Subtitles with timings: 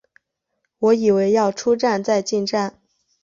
[0.79, 2.81] 我以为要出站再进站